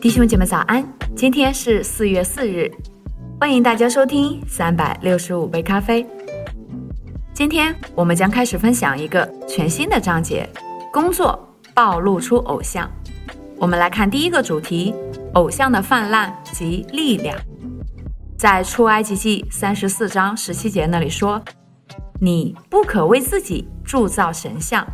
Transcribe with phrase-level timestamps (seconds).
[0.00, 0.84] 弟兄姐妹早安，
[1.14, 2.70] 今天是四月四日，
[3.38, 6.04] 欢迎大家收听三百六十五杯咖啡。
[7.32, 10.48] 今天我们将开始分享一个全新的章节：
[10.92, 11.38] 工作
[11.74, 12.90] 暴露出偶像。
[13.56, 14.94] 我们来看第一个主题：
[15.34, 17.36] 偶像的泛滥及力量。
[18.36, 21.40] 在出埃及记三十四章十七节那里说
[22.20, 24.86] ：“你不可为自己铸造神像。”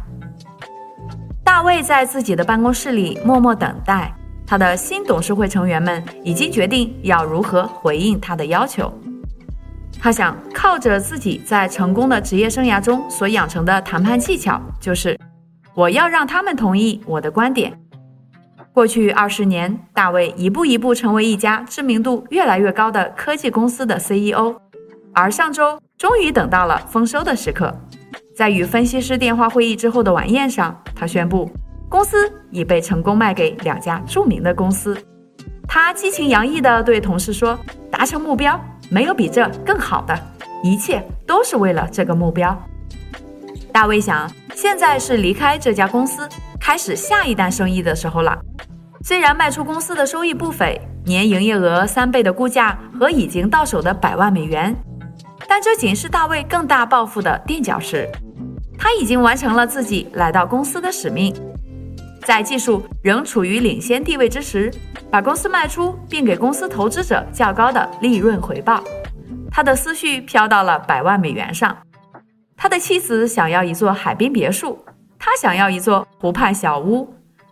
[1.43, 4.15] 大卫在自己的办公室里默默等待。
[4.47, 8.93] 他的新董事会成员们已经决定要如何回应他的要求。
[10.01, 15.19] 他想靠着自己在成功的职业生涯中所养成的谈判技巧，就是
[15.75, 17.73] 我要让他们同意我的观点。
[18.73, 24.55] 过去二十年，大卫一步一步成为一家知名度越来越高的科技公司的 CEO，
[25.13, 27.75] 而上周终于等到了丰收的时刻。
[28.35, 31.51] 在与分析师电话会议之后的晚宴上，他宣布。
[31.89, 34.97] 公司已被成功卖给两家著名的公司。
[35.67, 37.59] 他激情洋溢地对同事说
[37.91, 38.59] ：“达成目标，
[38.89, 40.17] 没有比这更好的，
[40.63, 42.57] 一切都是为了这个目标。”
[43.73, 46.29] 大卫想，现在是离开这家公司，
[46.61, 48.39] 开始下一单生意的时候了。
[49.03, 54.77] 虽然卖出公司的收益不菲，年营业额三倍的估价和已经到手的百万美元，
[55.49, 58.07] 但这仅是大卫更大抱负的垫脚石。
[58.79, 61.35] 他已经完成了自己来到公司的使命。
[62.25, 64.71] 在技术仍处于领先地位之时，
[65.11, 68.85] 把公司卖出，并给公司投资者较高的利润回报。
[69.51, 71.77] 他的思绪飘到了百万美元上。
[72.55, 74.79] 他的妻子想要一座海滨别墅，
[75.19, 77.09] 他想要一座湖畔小屋。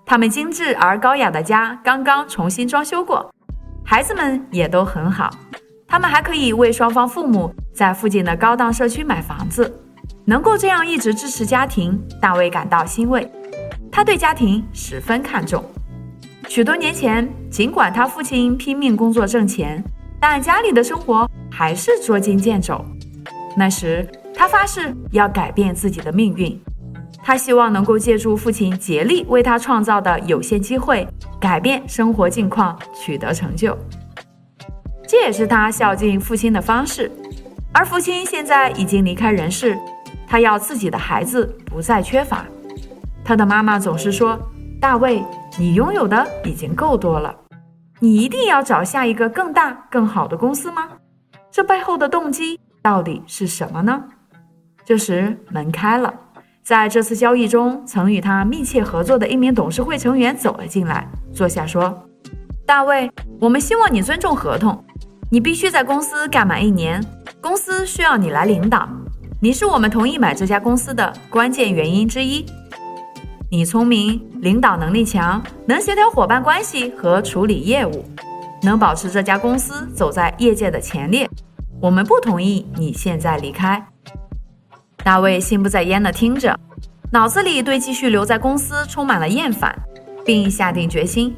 [0.09, 3.31] 他们精致而高雅的家刚刚重新装修过，
[3.85, 5.29] 孩子们也都很好。
[5.87, 9.83] 他们还可以为双方父母在附近的高档社区买房子。
[10.25, 13.31] 能够这样一直支持家庭，大卫感到欣慰。
[13.93, 15.63] 他对家庭十分看重。
[16.49, 19.85] 许多年前，尽管他父亲拼命工作挣钱，
[20.19, 22.83] 但家里的生活还是捉襟见肘。
[23.55, 26.59] 那时，他发誓要改变自己的命运。
[27.23, 31.07] 他希望能够借助父亲竭力为他创造的有限机会，
[31.41, 33.77] 改变生活境况，取得成就。
[35.07, 37.11] 这也是他孝敬父亲的方式。
[37.73, 39.79] 而父亲现在已经离开人世，
[40.27, 42.45] 他要自己的孩子不再缺乏。
[43.25, 44.39] 他的妈妈总是说
[44.81, 45.23] ：“大卫，
[45.59, 47.35] 你拥有的已经够多了，
[48.01, 50.89] 你一定要找下一个更大、更好的公司吗？
[51.51, 54.03] 这背后的动机到底是什么呢？”
[54.85, 56.13] 这时门开了，
[56.69, 62.07] 在这次交易中曾与他密切合作的一名董事会成员走了进来，坐下说
[62.67, 64.85] ：“大卫，我们希望你尊重合同，
[65.31, 67.03] 你必须在公司干满一年，
[67.41, 68.87] 公司需要你来领导，
[69.41, 72.45] 你是我们同意买这家公司的关键原因之一。”
[73.51, 78.05] 你聪明，领导能力强，能协调伙伴关系和处理业务，
[78.63, 81.27] 能保持这家公司走在业界的前列。
[81.81, 83.83] 我们不同意你现在离开。
[85.05, 86.59] 大卫心不在焉地听着，
[87.11, 89.75] 脑子里对继续留在公司充满了厌烦，
[90.25, 91.35] 并下定决心，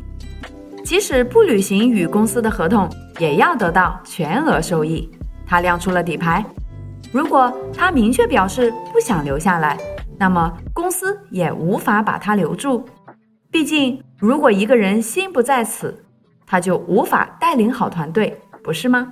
[0.84, 2.88] 即使不履行与公司的合同，
[3.19, 5.09] 也要得到全额收益。
[5.47, 6.44] 他亮出了底牌：
[7.12, 9.78] 如果他明确表示不想留下来。
[10.19, 12.84] 那么公司也无法把他留住，
[13.50, 16.04] 毕竟如果一个人心不在此，
[16.47, 19.10] 他就无法带领好团队，不是吗？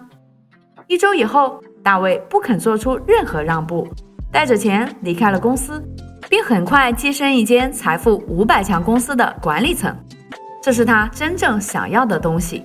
[0.86, 3.88] 一周以后，大卫不肯做出任何让步，
[4.30, 5.82] 带着钱离开了公司，
[6.28, 9.94] 并很快跻身一间财富五百强公司的管理层，
[10.62, 12.64] 这是他真正想要的东西。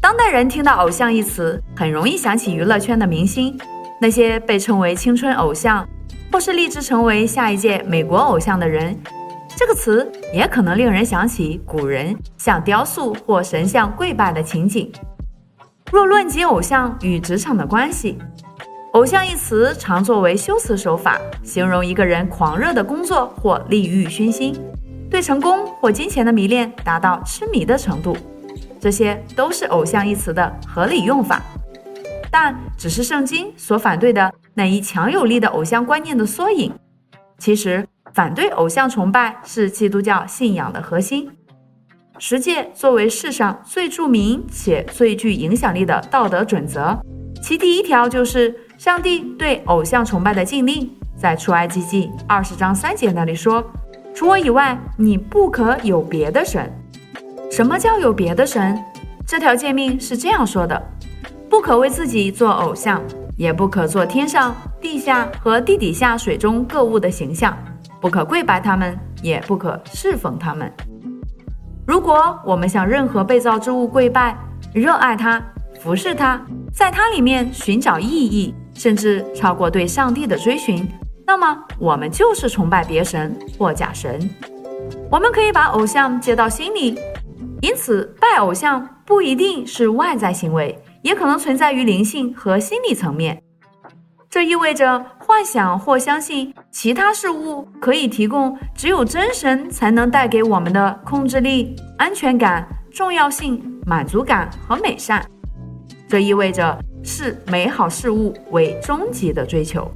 [0.00, 3.58] 当代人听到“偶像”一词，很容易想起娱乐圈的明星，
[4.00, 5.86] 那些被称为青春偶像。
[6.32, 8.98] 或是立志成为下一届美国偶像的人，
[9.54, 14.90] 这个词也可能令人想起古人向雕塑或神像跪拜的情景。
[15.92, 18.18] 若论及偶像与职场的关系，
[18.94, 24.54] 偶像一词常作为修辞手法，形容一个人狂热的工作或利欲熏心，
[25.10, 28.16] 对成功或金钱的迷恋达到痴迷的程度，
[28.80, 31.42] 这些都是偶像一词的合理用法。
[32.30, 36.72] 但只是圣经所反对的那一强有力的偶像观念的缩影。
[37.36, 41.28] 其实，反对偶像崇拜是基督教信仰的核心。
[42.20, 46.96] 十诫作为世上最著名且最具影响力的道德准则，
[47.42, 48.54] 其第一条就是
[48.84, 50.90] 上帝对偶像崇拜的禁令。
[51.16, 53.64] 在出埃及记二十章三节那里说
[54.14, 56.70] ：“除我以外，你不可有别的神。”
[57.50, 58.78] 什么叫有别的神？
[59.26, 60.78] 这条诫命是这样说的：
[61.48, 63.00] 不可为自己做偶像，
[63.38, 67.56] 也不可做天上、地下和地底下水中各物的形象，
[68.02, 70.70] 不可跪拜他们，也不可侍奉他们。
[71.86, 74.36] 如果我们向任何被造之物跪拜，
[74.74, 75.42] 热爱它，
[75.80, 76.38] 服侍它，
[76.70, 80.86] 在它里面寻找意义，甚至超过对上帝的追寻，
[81.26, 84.18] 那么我们就是崇拜别神或假神。
[85.10, 86.98] 我们可以把偶像接到心里，
[87.62, 93.40] 因此拜偶像不一定是外在行为，也可能存在于灵性和心理层面。
[94.28, 105.24] 这意味着幻想或相信其他事物可以提供只有真神才能带给我们的控制力、安全感、重要性、满足感和美善。
[106.08, 109.88] 这意味着视美好事物为终极的追求。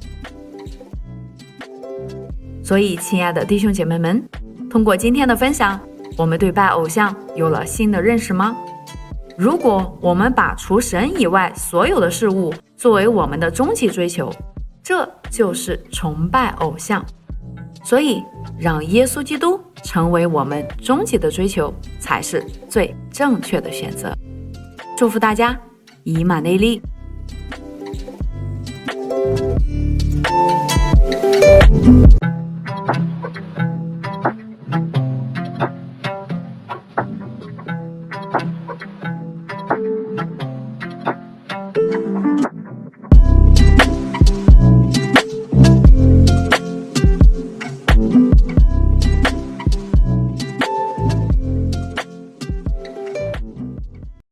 [2.62, 4.22] 所以，亲爱的弟兄姐妹们。
[4.70, 5.80] 通过今天的分享，
[6.14, 8.54] 我们对拜偶像有了新的认识吗？
[9.38, 14.30] 如果我们把除神以外所有的事物作为我们的终极追求，
[14.82, 17.02] 这就是崇拜偶像。
[17.82, 18.22] 所以，
[18.58, 24.12] 让耶稣基督成为我们终极的追求，才是最正确的选择。
[24.94, 25.58] 祝福大家，
[26.04, 26.82] 以马内利。